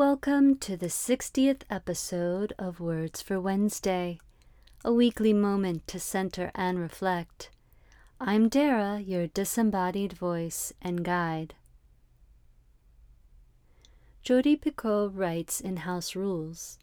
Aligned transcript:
Welcome 0.00 0.56
to 0.60 0.78
the 0.78 0.86
60th 0.86 1.60
episode 1.68 2.54
of 2.58 2.80
Words 2.80 3.20
for 3.20 3.38
Wednesday, 3.38 4.18
a 4.82 4.94
weekly 4.94 5.34
moment 5.34 5.86
to 5.88 6.00
center 6.00 6.50
and 6.54 6.78
reflect. 6.78 7.50
I'm 8.18 8.48
Dara, 8.48 8.98
your 8.98 9.26
disembodied 9.26 10.14
voice 10.14 10.72
and 10.80 11.04
guide. 11.04 11.52
Jodi 14.22 14.56
Picoult 14.56 15.10
writes 15.14 15.60
in 15.60 15.76
House 15.76 16.16
Rules 16.16 16.78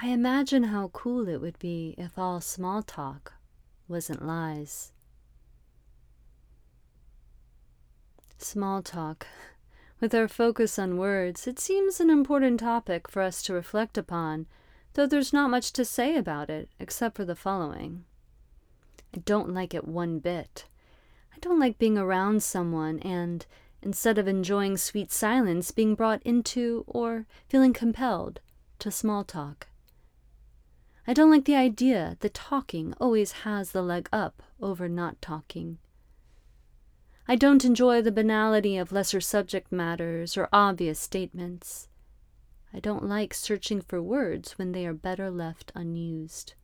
I 0.00 0.06
imagine 0.06 0.62
how 0.62 0.88
cool 0.94 1.28
it 1.28 1.42
would 1.42 1.58
be 1.58 1.94
if 1.98 2.18
all 2.18 2.40
small 2.40 2.82
talk 2.82 3.34
wasn't 3.86 4.26
lies. 4.26 4.92
Small 8.38 8.80
talk. 8.80 9.26
With 10.02 10.16
our 10.16 10.26
focus 10.26 10.80
on 10.80 10.96
words, 10.96 11.46
it 11.46 11.60
seems 11.60 12.00
an 12.00 12.10
important 12.10 12.58
topic 12.58 13.06
for 13.06 13.22
us 13.22 13.40
to 13.44 13.52
reflect 13.52 13.96
upon, 13.96 14.46
though 14.94 15.06
there's 15.06 15.32
not 15.32 15.48
much 15.48 15.72
to 15.74 15.84
say 15.84 16.16
about 16.16 16.50
it 16.50 16.68
except 16.80 17.14
for 17.14 17.24
the 17.24 17.36
following. 17.36 18.04
I 19.14 19.18
don't 19.18 19.54
like 19.54 19.74
it 19.74 19.86
one 19.86 20.18
bit. 20.18 20.66
I 21.32 21.38
don't 21.38 21.60
like 21.60 21.78
being 21.78 21.96
around 21.96 22.42
someone 22.42 22.98
and, 22.98 23.46
instead 23.80 24.18
of 24.18 24.26
enjoying 24.26 24.76
sweet 24.76 25.12
silence, 25.12 25.70
being 25.70 25.94
brought 25.94 26.20
into 26.24 26.82
or 26.88 27.26
feeling 27.48 27.72
compelled 27.72 28.40
to 28.80 28.90
small 28.90 29.22
talk. 29.22 29.68
I 31.06 31.12
don't 31.12 31.30
like 31.30 31.44
the 31.44 31.54
idea 31.54 32.16
that 32.18 32.34
talking 32.34 32.92
always 33.00 33.30
has 33.46 33.70
the 33.70 33.82
leg 33.82 34.08
up 34.12 34.42
over 34.60 34.88
not 34.88 35.22
talking. 35.22 35.78
I 37.28 37.36
don't 37.36 37.64
enjoy 37.64 38.02
the 38.02 38.10
banality 38.12 38.76
of 38.76 38.90
lesser 38.90 39.20
subject 39.20 39.70
matters 39.70 40.36
or 40.36 40.48
obvious 40.52 40.98
statements. 40.98 41.88
I 42.74 42.80
don't 42.80 43.04
like 43.04 43.32
searching 43.32 43.80
for 43.80 44.02
words 44.02 44.58
when 44.58 44.72
they 44.72 44.86
are 44.86 44.94
better 44.94 45.30
left 45.30 45.70
unused. 45.74 46.54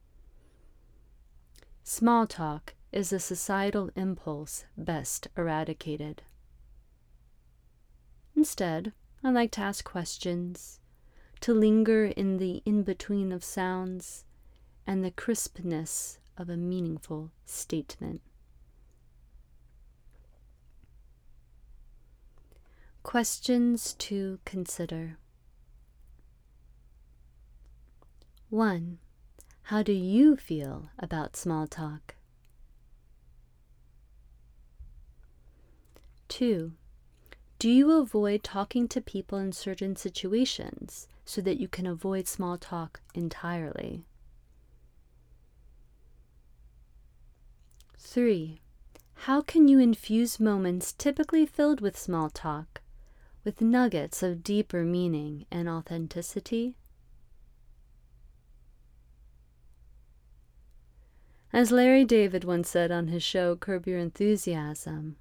Small 1.84 2.26
talk 2.26 2.74
is 2.92 3.12
a 3.12 3.20
societal 3.20 3.90
impulse 3.94 4.64
best 4.76 5.28
eradicated. 5.36 6.22
Instead, 8.34 8.92
I 9.22 9.30
like 9.30 9.52
to 9.52 9.60
ask 9.60 9.84
questions, 9.84 10.80
to 11.40 11.52
linger 11.52 12.06
in 12.06 12.38
the 12.38 12.62
in 12.64 12.82
between 12.82 13.32
of 13.32 13.44
sounds 13.44 14.24
and 14.86 15.04
the 15.04 15.10
crispness 15.10 16.18
of 16.36 16.48
a 16.48 16.56
meaningful 16.56 17.30
statement. 17.44 18.22
Questions 23.08 23.94
to 24.00 24.38
consider 24.44 25.16
1. 28.50 28.98
How 29.62 29.82
do 29.82 29.92
you 29.94 30.36
feel 30.36 30.90
about 30.98 31.34
small 31.34 31.66
talk? 31.66 32.16
2. 36.28 36.72
Do 37.58 37.70
you 37.70 37.92
avoid 37.92 38.44
talking 38.44 38.86
to 38.88 39.00
people 39.00 39.38
in 39.38 39.52
certain 39.52 39.96
situations 39.96 41.08
so 41.24 41.40
that 41.40 41.58
you 41.58 41.66
can 41.66 41.86
avoid 41.86 42.28
small 42.28 42.58
talk 42.58 43.00
entirely? 43.14 44.04
3. 47.96 48.60
How 49.14 49.40
can 49.40 49.66
you 49.66 49.78
infuse 49.78 50.38
moments 50.38 50.92
typically 50.92 51.46
filled 51.46 51.80
with 51.80 51.98
small 51.98 52.28
talk 52.28 52.82
with 53.48 53.62
nuggets 53.62 54.22
of 54.22 54.44
deeper 54.44 54.84
meaning 54.84 55.46
and 55.50 55.70
authenticity? 55.70 56.74
As 61.50 61.72
Larry 61.72 62.04
David 62.04 62.44
once 62.44 62.68
said 62.68 62.90
on 62.90 63.06
his 63.06 63.22
show 63.22 63.56
Curb 63.56 63.86
Your 63.86 63.98
Enthusiasm, 63.98 65.16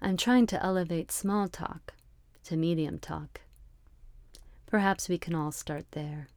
I'm 0.00 0.16
trying 0.16 0.46
to 0.46 0.64
elevate 0.64 1.10
small 1.10 1.48
talk 1.48 1.94
to 2.44 2.56
medium 2.56 3.00
talk. 3.00 3.40
Perhaps 4.66 5.08
we 5.08 5.18
can 5.18 5.34
all 5.34 5.50
start 5.50 5.86
there. 5.90 6.28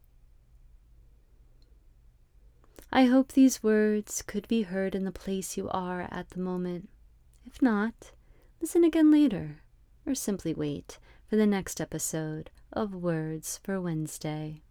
I 2.92 3.06
hope 3.06 3.34
these 3.34 3.62
words 3.62 4.24
could 4.24 4.48
be 4.48 4.64
heard 4.64 4.96
in 4.96 5.04
the 5.04 5.12
place 5.12 5.56
you 5.56 5.70
are 5.70 6.08
at 6.10 6.32
the 6.32 6.40
moment. 6.40 6.90
If 7.46 7.62
not, 7.62 8.10
listen 8.60 8.84
again 8.84 9.12
later 9.12 9.58
or 10.06 10.16
simply 10.16 10.54
wait 10.54 11.00
for 11.30 11.36
the 11.36 11.48
next 11.48 11.80
episode 11.80 12.50
of 12.72 12.94
Words 12.94 13.60
for 13.64 13.80
Wednesday. 13.80 14.62